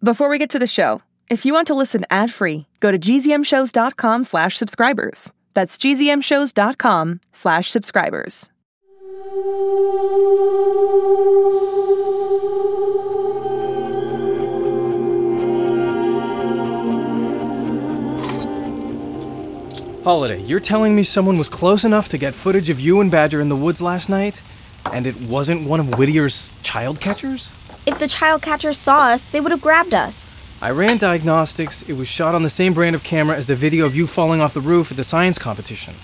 Before 0.00 0.28
we 0.28 0.38
get 0.38 0.50
to 0.50 0.60
the 0.60 0.66
show, 0.68 1.02
if 1.28 1.44
you 1.44 1.52
want 1.52 1.66
to 1.66 1.74
listen 1.74 2.04
ad-free, 2.08 2.66
go 2.78 2.92
to 2.92 2.98
gzmshows.com 3.00 4.22
slash 4.22 4.56
subscribers. 4.56 5.32
That's 5.54 5.76
gzmshows.com 5.76 7.20
slash 7.32 7.70
subscribers. 7.72 8.48
Holiday, 20.04 20.40
you're 20.42 20.60
telling 20.60 20.94
me 20.94 21.02
someone 21.02 21.38
was 21.38 21.48
close 21.48 21.84
enough 21.84 22.08
to 22.10 22.18
get 22.18 22.36
footage 22.36 22.70
of 22.70 22.78
you 22.78 23.00
and 23.00 23.10
Badger 23.10 23.40
in 23.40 23.48
the 23.48 23.56
woods 23.56 23.82
last 23.82 24.08
night? 24.08 24.40
And 24.92 25.08
it 25.08 25.20
wasn't 25.22 25.68
one 25.68 25.80
of 25.80 25.98
Whittier's 25.98 26.56
child 26.62 27.00
catchers? 27.00 27.50
If 27.88 27.98
the 27.98 28.06
child 28.06 28.42
catchers 28.42 28.76
saw 28.76 29.06
us, 29.06 29.24
they 29.24 29.40
would 29.40 29.50
have 29.50 29.62
grabbed 29.62 29.94
us. 29.94 30.60
I 30.60 30.72
ran 30.72 30.98
diagnostics. 30.98 31.88
It 31.88 31.94
was 31.94 32.06
shot 32.06 32.34
on 32.34 32.42
the 32.42 32.50
same 32.50 32.74
brand 32.74 32.94
of 32.94 33.02
camera 33.02 33.34
as 33.34 33.46
the 33.46 33.54
video 33.54 33.86
of 33.86 33.96
you 33.96 34.06
falling 34.06 34.42
off 34.42 34.52
the 34.52 34.60
roof 34.60 34.90
at 34.90 34.98
the 34.98 35.04
science 35.04 35.38
competition. 35.38 35.94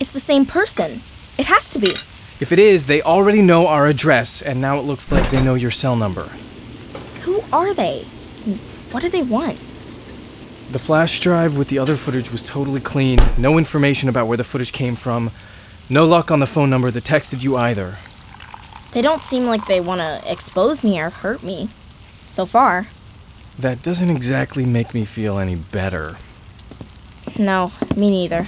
It's 0.00 0.14
the 0.14 0.20
same 0.20 0.46
person. 0.46 1.02
It 1.36 1.44
has 1.48 1.68
to 1.74 1.78
be. 1.78 1.90
If 2.40 2.50
it 2.50 2.58
is, 2.58 2.86
they 2.86 3.02
already 3.02 3.42
know 3.42 3.66
our 3.66 3.86
address, 3.88 4.40
and 4.40 4.58
now 4.58 4.78
it 4.78 4.84
looks 4.84 5.12
like 5.12 5.30
they 5.30 5.44
know 5.44 5.52
your 5.52 5.70
cell 5.70 5.96
number. 5.96 6.30
Who 7.24 7.42
are 7.52 7.74
they? 7.74 8.04
What 8.90 9.02
do 9.02 9.10
they 9.10 9.22
want? 9.22 9.58
The 10.72 10.78
flash 10.78 11.20
drive 11.20 11.58
with 11.58 11.68
the 11.68 11.78
other 11.78 11.96
footage 11.96 12.32
was 12.32 12.42
totally 12.42 12.80
clean. 12.80 13.18
No 13.36 13.58
information 13.58 14.08
about 14.08 14.28
where 14.28 14.38
the 14.38 14.44
footage 14.44 14.72
came 14.72 14.94
from. 14.94 15.30
No 15.90 16.06
luck 16.06 16.30
on 16.30 16.40
the 16.40 16.46
phone 16.46 16.70
number 16.70 16.90
that 16.90 17.04
texted 17.04 17.44
you 17.44 17.58
either. 17.58 17.98
They 18.92 19.00
don't 19.00 19.22
seem 19.22 19.46
like 19.46 19.66
they 19.66 19.80
want 19.80 20.00
to 20.02 20.30
expose 20.30 20.84
me 20.84 21.00
or 21.00 21.10
hurt 21.10 21.42
me. 21.42 21.68
So 22.28 22.44
far. 22.46 22.86
That 23.58 23.82
doesn't 23.82 24.10
exactly 24.10 24.66
make 24.66 24.94
me 24.94 25.04
feel 25.04 25.38
any 25.38 25.56
better. 25.56 26.16
No, 27.38 27.72
me 27.96 28.10
neither. 28.10 28.46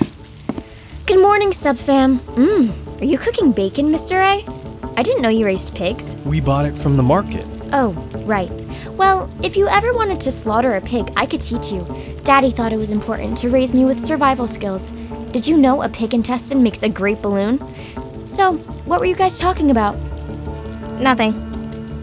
Good 1.07 1.21
morning, 1.21 1.51
subfam. 1.51 2.19
Mmm, 2.19 3.01
are 3.01 3.05
you 3.05 3.17
cooking 3.19 3.53
bacon, 3.53 3.87
Mr. 3.87 4.17
A? 4.23 4.45
I 4.99 5.03
didn't 5.03 5.23
know 5.23 5.29
you 5.29 5.47
raised 5.47 5.75
pigs. 5.75 6.15
We 6.25 6.41
bought 6.41 6.67
it 6.67 6.77
from 6.77 6.97
the 6.97 7.03
market. 7.03 7.47
Oh, 7.73 7.91
right. 8.27 8.51
Well, 8.93 9.31
if 9.43 9.57
you 9.57 9.67
ever 9.69 9.93
wanted 9.95 10.21
to 10.21 10.31
slaughter 10.31 10.75
a 10.75 10.81
pig, 10.81 11.11
I 11.17 11.27
could 11.27 11.41
teach 11.41 11.73
you. 11.73 11.87
Daddy 12.23 12.51
thought 12.51 12.73
it 12.73 12.77
was 12.77 12.91
important 12.91 13.37
to 13.39 13.49
raise 13.51 13.75
me 13.75 13.85
with 13.85 13.99
survival 13.99 14.47
skills. 14.47 14.91
Did 15.33 15.47
you 15.47 15.57
know 15.57 15.83
a 15.83 15.89
pig 15.89 16.15
intestine 16.15 16.63
makes 16.63 16.83
a 16.83 16.89
great 16.89 17.21
balloon? 17.21 17.59
So, 18.27 18.55
what 18.87 19.01
were 19.01 19.07
you 19.07 19.17
guys 19.17 19.39
talking 19.39 19.71
about? 19.71 19.97
Nothing. 21.01 21.35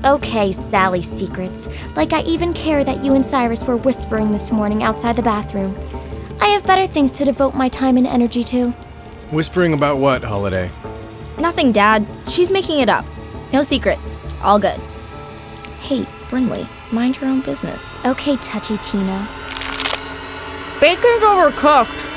Okay, 0.04 0.52
Sally 0.52 1.02
Secrets. 1.02 1.70
Like 1.96 2.14
I 2.14 2.22
even 2.24 2.54
care 2.54 2.84
that 2.84 3.04
you 3.04 3.14
and 3.14 3.24
Cyrus 3.24 3.64
were 3.64 3.78
whispering 3.78 4.32
this 4.32 4.52
morning 4.52 4.84
outside 4.84 5.16
the 5.16 5.22
bathroom. 5.22 5.76
I 6.42 6.48
have 6.48 6.66
better 6.66 6.88
things 6.88 7.12
to 7.14 7.26
devote 7.26 7.56
my 7.56 7.70
time 7.70 7.98
and 7.98 8.08
energy 8.08 8.44
to. 8.46 8.72
Whispering 9.32 9.74
about 9.74 9.98
what, 9.98 10.24
Holiday? 10.24 10.72
Nothing, 11.38 11.72
Dad. 11.72 12.06
She's 12.28 12.52
making 12.52 12.80
it 12.80 12.90
up. 12.90 13.06
No 13.54 13.64
secrets. 13.64 14.18
All 14.42 14.60
good. 14.60 14.80
Hey, 15.82 16.04
Brynleigh, 16.30 16.68
mind 16.92 17.20
your 17.22 17.30
own 17.30 17.42
business. 17.42 18.04
Okay, 18.06 18.36
touchy 18.38 18.78
Tina. 18.80 19.28
Bacon's 20.80 21.24
overcooked. 21.24 22.11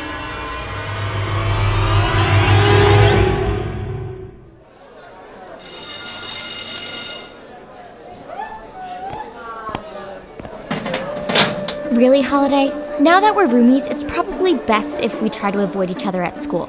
Really, 11.95 12.23
Holiday? 12.23 12.71
Now 12.99 13.21
that 13.21 13.37
we're 13.37 13.47
roomies, 13.47 13.89
it's 13.89 14.03
probably 14.03 14.57
best 14.57 15.01
if 15.05 15.23
we 15.23 15.31
try 15.31 15.53
to 15.53 15.63
avoid 15.63 15.93
each 15.93 16.07
other 16.07 16.25
at 16.25 16.37
school. 16.37 16.69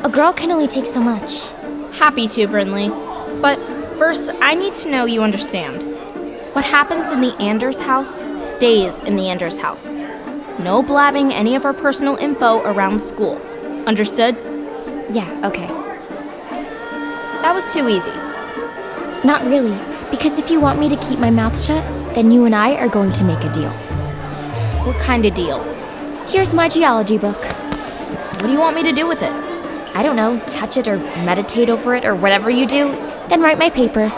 A 0.00 0.10
girl 0.10 0.32
can 0.32 0.50
only 0.50 0.66
take 0.66 0.88
so 0.88 1.00
much. 1.00 1.52
Happy 1.92 2.26
to, 2.26 2.48
Brynleigh. 2.48 3.40
But 3.40 3.56
first, 3.98 4.32
I 4.40 4.54
need 4.54 4.74
to 4.74 4.90
know 4.90 5.04
you 5.04 5.22
understand. 5.22 5.84
What 6.54 6.64
happens 6.64 7.12
in 7.12 7.20
the 7.20 7.40
Anders 7.40 7.78
house 7.78 8.20
stays 8.36 8.98
in 8.98 9.14
the 9.14 9.28
Anders 9.28 9.58
house. 9.60 9.92
No 10.58 10.82
blabbing 10.82 11.32
any 11.32 11.54
of 11.54 11.64
our 11.64 11.72
personal 11.72 12.16
info 12.16 12.60
around 12.62 13.00
school. 13.00 13.36
Understood? 13.86 14.34
Yeah, 15.08 15.40
okay. 15.44 15.68
That 17.42 17.54
was 17.54 17.64
too 17.66 17.88
easy. 17.88 18.10
Not 19.24 19.44
really, 19.44 19.78
because 20.10 20.36
if 20.36 20.50
you 20.50 20.58
want 20.58 20.80
me 20.80 20.88
to 20.88 20.96
keep 20.96 21.20
my 21.20 21.30
mouth 21.30 21.56
shut, 21.62 21.84
then 22.16 22.32
you 22.32 22.44
and 22.44 22.56
I 22.56 22.74
are 22.74 22.88
going 22.88 23.12
to 23.12 23.22
make 23.22 23.44
a 23.44 23.52
deal. 23.52 23.72
What 24.84 24.98
kind 24.98 25.24
of 25.24 25.32
deal? 25.32 25.62
Here's 26.28 26.52
my 26.52 26.68
geology 26.68 27.16
book. 27.16 27.42
What 27.42 28.42
do 28.42 28.52
you 28.52 28.58
want 28.58 28.76
me 28.76 28.82
to 28.82 28.92
do 28.92 29.06
with 29.06 29.22
it? 29.22 29.32
I 29.94 30.02
don't 30.02 30.14
know, 30.14 30.38
touch 30.40 30.76
it 30.76 30.86
or 30.86 30.98
meditate 30.98 31.70
over 31.70 31.94
it 31.94 32.04
or 32.04 32.14
whatever 32.14 32.50
you 32.50 32.66
do, 32.66 32.92
then 33.28 33.40
write 33.40 33.58
my 33.58 33.70
paper. 33.70 34.12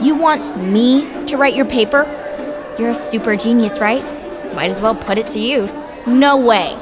You 0.00 0.16
want 0.16 0.60
me 0.60 1.24
to 1.26 1.36
write 1.36 1.54
your 1.54 1.66
paper? 1.66 2.02
You're 2.80 2.90
a 2.90 2.94
super 2.96 3.36
genius, 3.36 3.78
right? 3.78 4.02
Might 4.54 4.72
as 4.72 4.80
well 4.80 4.96
put 4.96 5.18
it 5.18 5.26
to 5.28 5.38
use. 5.38 5.94
No 6.04 6.36
way. 6.36 6.76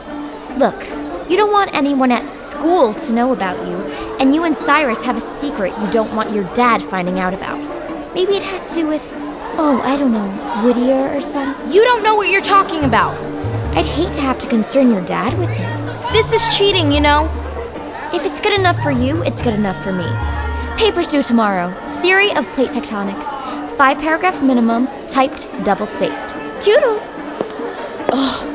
Look, 0.56 0.88
you 1.28 1.36
don't 1.36 1.52
want 1.52 1.74
anyone 1.74 2.12
at 2.12 2.30
school 2.30 2.94
to 2.94 3.12
know 3.12 3.34
about 3.34 3.58
you, 3.66 3.76
and 4.18 4.34
you 4.34 4.44
and 4.44 4.56
Cyrus 4.56 5.02
have 5.02 5.18
a 5.18 5.20
secret 5.20 5.78
you 5.78 5.90
don't 5.90 6.14
want 6.14 6.32
your 6.32 6.44
dad 6.54 6.80
finding 6.80 7.18
out 7.18 7.34
about. 7.34 7.58
Maybe 8.14 8.36
it 8.36 8.42
has 8.44 8.70
to 8.70 8.76
do 8.76 8.86
with, 8.86 9.12
oh, 9.58 9.80
I 9.84 9.98
don't 9.98 10.12
know, 10.12 10.62
Whittier 10.64 11.14
or 11.14 11.20
something. 11.20 11.70
You 11.70 11.84
don't 11.84 12.02
know 12.02 12.14
what 12.14 12.30
you're 12.30 12.40
talking 12.40 12.84
about. 12.84 13.25
I'd 13.76 13.84
hate 13.84 14.10
to 14.14 14.22
have 14.22 14.38
to 14.38 14.48
concern 14.48 14.90
your 14.90 15.04
dad 15.04 15.38
with 15.38 15.50
this. 15.50 16.08
This 16.08 16.32
is 16.32 16.56
cheating, 16.56 16.90
you 16.90 17.02
know? 17.02 17.26
If 18.14 18.24
it's 18.24 18.40
good 18.40 18.58
enough 18.58 18.82
for 18.82 18.90
you, 18.90 19.22
it's 19.22 19.42
good 19.42 19.52
enough 19.52 19.84
for 19.84 19.92
me. 19.92 20.06
Papers 20.78 21.08
due 21.08 21.22
tomorrow. 21.22 21.68
Theory 22.00 22.34
of 22.36 22.50
plate 22.52 22.70
tectonics. 22.70 23.26
Five 23.76 23.98
paragraph 23.98 24.42
minimum, 24.42 24.88
typed, 25.08 25.50
double 25.62 25.84
spaced. 25.84 26.30
Toodles! 26.58 27.20
Oh. 28.12 28.52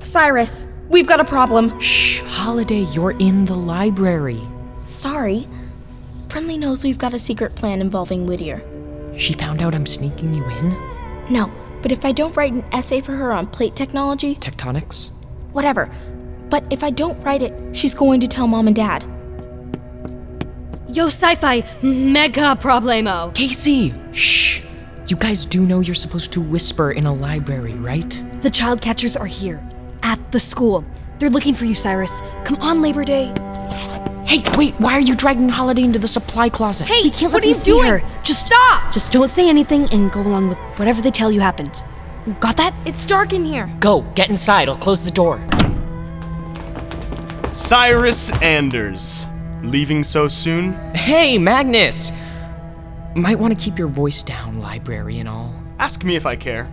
Cyrus, 0.00 0.66
we've 0.88 1.06
got 1.06 1.20
a 1.20 1.24
problem. 1.24 1.78
Shh, 1.78 2.20
Holiday, 2.22 2.80
you're 2.80 3.12
in 3.12 3.44
the 3.44 3.54
library. 3.54 4.42
Sorry. 4.86 5.46
Brynleigh 6.26 6.58
knows 6.58 6.82
we've 6.82 6.98
got 6.98 7.14
a 7.14 7.18
secret 7.20 7.54
plan 7.54 7.80
involving 7.80 8.26
Whittier. 8.26 8.60
She 9.16 9.32
found 9.34 9.60
out 9.62 9.74
I'm 9.74 9.86
sneaking 9.86 10.34
you 10.34 10.44
in? 10.44 10.70
No, 11.30 11.52
but 11.82 11.92
if 11.92 12.04
I 12.04 12.12
don't 12.12 12.36
write 12.36 12.52
an 12.52 12.64
essay 12.72 13.00
for 13.00 13.12
her 13.12 13.32
on 13.32 13.46
plate 13.46 13.76
technology, 13.76 14.34
Tectonics? 14.36 15.10
whatever. 15.52 15.90
But 16.48 16.64
if 16.70 16.82
I 16.82 16.90
don't 16.90 17.20
write 17.22 17.42
it, 17.42 17.54
she's 17.76 17.94
going 17.94 18.20
to 18.20 18.28
tell 18.28 18.46
mom 18.46 18.66
and 18.66 18.74
dad. 18.74 19.04
Yo, 20.88 21.06
sci 21.06 21.34
fi, 21.36 21.62
mega 21.82 22.56
problemo. 22.56 23.32
Casey! 23.34 23.94
Shh! 24.12 24.62
You 25.06 25.16
guys 25.16 25.46
do 25.46 25.64
know 25.64 25.80
you're 25.80 25.94
supposed 25.94 26.32
to 26.32 26.40
whisper 26.40 26.90
in 26.92 27.06
a 27.06 27.14
library, 27.14 27.74
right? 27.74 28.24
The 28.42 28.50
child 28.50 28.80
catchers 28.80 29.16
are 29.16 29.26
here, 29.26 29.62
at 30.02 30.32
the 30.32 30.40
school. 30.40 30.84
They're 31.18 31.30
looking 31.30 31.54
for 31.54 31.64
you, 31.64 31.74
Cyrus. 31.74 32.20
Come 32.44 32.56
on, 32.56 32.80
Labor 32.82 33.04
Day. 33.04 33.32
Hey, 34.30 34.44
wait, 34.56 34.74
why 34.78 34.92
are 34.92 35.00
you 35.00 35.16
dragging 35.16 35.48
Holiday 35.48 35.82
into 35.82 35.98
the 35.98 36.06
supply 36.06 36.48
closet? 36.48 36.86
Hey, 36.86 37.02
They 37.02 37.10
can't 37.10 37.32
what 37.32 37.42
are 37.42 37.48
you 37.48 37.56
doing? 37.56 37.88
her. 37.88 38.00
Just 38.22 38.46
stop! 38.46 38.92
Just 38.92 39.10
don't 39.10 39.26
say 39.26 39.48
anything 39.48 39.88
and 39.90 40.08
go 40.12 40.20
along 40.20 40.50
with 40.50 40.58
whatever 40.78 41.02
they 41.02 41.10
tell 41.10 41.32
you 41.32 41.40
happened. 41.40 41.82
Got 42.38 42.56
that? 42.58 42.72
It's 42.86 43.04
dark 43.04 43.32
in 43.32 43.44
here. 43.44 43.68
Go, 43.80 44.02
get 44.14 44.30
inside, 44.30 44.68
I'll 44.68 44.76
close 44.76 45.02
the 45.02 45.10
door. 45.10 45.44
Cyrus 47.52 48.30
Anders. 48.40 49.26
Leaving 49.64 50.04
so 50.04 50.28
soon? 50.28 50.74
Hey, 50.94 51.36
Magnus! 51.36 52.12
Might 53.16 53.40
want 53.40 53.58
to 53.58 53.64
keep 53.64 53.80
your 53.80 53.88
voice 53.88 54.22
down, 54.22 54.60
library 54.60 55.18
and 55.18 55.28
all. 55.28 55.52
Ask 55.80 56.04
me 56.04 56.14
if 56.14 56.24
I 56.24 56.36
care. 56.36 56.66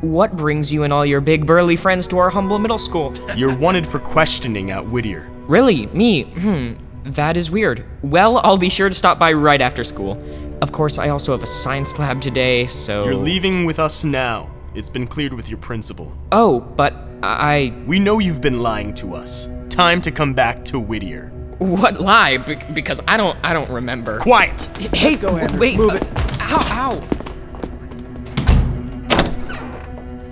What 0.00 0.34
brings 0.34 0.72
you 0.72 0.82
and 0.82 0.92
all 0.92 1.06
your 1.06 1.20
big 1.20 1.46
burly 1.46 1.76
friends 1.76 2.08
to 2.08 2.18
our 2.18 2.30
humble 2.30 2.58
middle 2.58 2.78
school? 2.78 3.14
You're 3.36 3.56
wanted 3.56 3.86
for 3.86 4.00
questioning 4.00 4.72
at 4.72 4.84
Whittier. 4.84 5.30
Really? 5.46 5.86
Me? 5.86 6.24
Hmm. 6.24 6.72
That 7.06 7.36
is 7.36 7.50
weird. 7.52 7.84
Well, 8.02 8.40
I'll 8.42 8.58
be 8.58 8.68
sure 8.68 8.88
to 8.88 8.94
stop 8.94 9.16
by 9.16 9.32
right 9.32 9.60
after 9.60 9.84
school. 9.84 10.20
Of 10.60 10.72
course, 10.72 10.98
I 10.98 11.10
also 11.10 11.30
have 11.32 11.42
a 11.42 11.46
science 11.46 11.98
lab 12.00 12.20
today, 12.20 12.66
so. 12.66 13.04
You're 13.04 13.14
leaving 13.14 13.64
with 13.64 13.78
us 13.78 14.02
now. 14.02 14.50
It's 14.74 14.88
been 14.88 15.06
cleared 15.06 15.32
with 15.32 15.48
your 15.48 15.58
principal. 15.58 16.12
Oh, 16.32 16.60
but 16.60 16.94
I. 17.22 17.72
We 17.86 18.00
know 18.00 18.18
you've 18.18 18.40
been 18.40 18.58
lying 18.58 18.92
to 18.94 19.14
us. 19.14 19.48
Time 19.68 20.00
to 20.00 20.10
come 20.10 20.34
back 20.34 20.64
to 20.66 20.80
Whittier. 20.80 21.30
What 21.58 22.00
lie? 22.00 22.38
Be- 22.38 22.58
because 22.74 23.00
I 23.06 23.16
don't. 23.16 23.38
I 23.44 23.52
don't 23.52 23.70
remember. 23.70 24.18
Quiet! 24.18 24.62
Hey, 24.92 25.16
wait. 25.56 25.78
Move 25.78 25.90
uh, 25.90 25.94
it. 25.94 26.06
Ow! 26.40 26.60
Ow! 26.70 27.16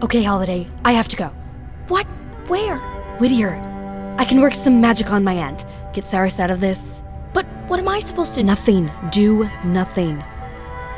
Okay, 0.02 0.22
Holiday, 0.22 0.66
I 0.84 0.92
have 0.92 1.08
to 1.08 1.16
go. 1.16 1.28
What? 1.88 2.04
Where? 2.48 2.78
Whittier, 3.18 3.60
I 4.18 4.24
can 4.24 4.40
work 4.40 4.54
some 4.54 4.80
magic 4.80 5.12
on 5.12 5.24
my 5.24 5.34
end. 5.34 5.64
Get 5.94 6.04
Cyrus 6.04 6.40
out 6.40 6.50
of 6.50 6.58
this. 6.60 7.02
But 7.32 7.46
What 7.68 7.78
am 7.78 7.88
I 7.88 8.00
supposed 8.00 8.34
to 8.34 8.40
do? 8.40 8.46
Nothing. 8.46 8.90
Do 9.10 9.48
nothing. 9.64 10.20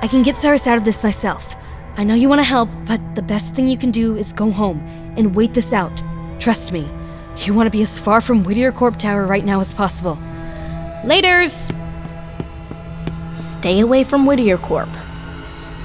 I 0.02 0.08
can 0.08 0.22
get 0.22 0.36
Cyrus 0.36 0.66
out 0.66 0.78
of 0.78 0.84
this 0.84 1.02
myself. 1.02 1.54
I 1.98 2.04
know 2.04 2.14
you 2.14 2.28
want 2.30 2.40
to 2.40 2.44
help, 2.44 2.70
but 2.86 3.00
the 3.14 3.22
best 3.22 3.54
thing 3.54 3.68
you 3.68 3.76
can 3.76 3.90
do 3.90 4.16
is 4.16 4.32
go 4.32 4.50
home 4.50 4.80
and 5.16 5.34
wait 5.34 5.52
this 5.52 5.72
out. 5.72 6.02
Trust 6.40 6.72
me. 6.72 6.88
You 7.44 7.52
want 7.52 7.66
to 7.66 7.70
be 7.70 7.82
as 7.82 8.00
far 8.00 8.20
from 8.22 8.42
Whittier 8.42 8.72
Corp 8.72 8.96
Tower 8.96 9.26
right 9.26 9.44
now 9.44 9.60
as 9.60 9.74
possible. 9.74 10.18
Laters! 11.04 11.54
Stay 13.34 13.80
away 13.80 14.02
from 14.02 14.24
Whittier 14.24 14.56
Corp. 14.56 14.88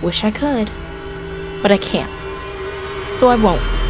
Wish 0.01 0.23
I 0.23 0.31
could, 0.31 0.69
but 1.61 1.71
I 1.71 1.77
can't. 1.77 2.11
So 3.11 3.27
I 3.27 3.35
won't. 3.35 3.80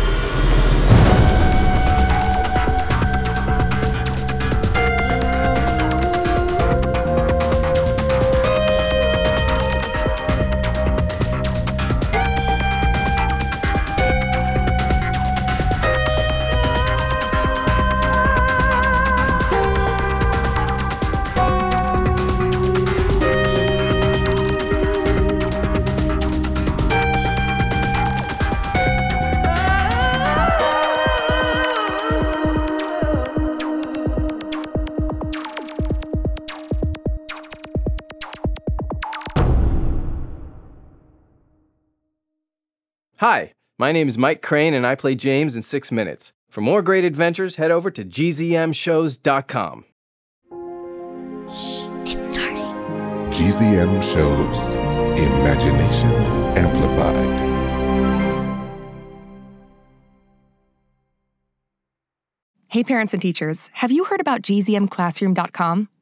Hi, 43.21 43.53
my 43.77 43.91
name 43.91 44.09
is 44.09 44.17
Mike 44.17 44.41
Crane 44.41 44.73
and 44.73 44.87
I 44.87 44.95
play 44.95 45.13
James 45.13 45.55
in 45.55 45.61
6 45.61 45.91
Minutes. 45.91 46.33
For 46.49 46.61
more 46.61 46.81
great 46.81 47.05
adventures, 47.05 47.57
head 47.57 47.69
over 47.69 47.91
to 47.91 48.03
gzmshows.com. 48.03 49.85
Shh, 51.47 51.87
It's 52.09 52.31
starting. 52.31 52.73
GZM 53.29 54.01
shows 54.01 54.73
Imagination 55.21 56.09
Amplified. 56.57 57.51
Hey, 62.69 62.83
parents 62.83 63.13
and 63.13 63.21
teachers, 63.21 63.69
have 63.73 63.91
you 63.91 64.05
heard 64.05 64.21
about 64.21 64.41
gzmclassroom.com? 64.41 65.89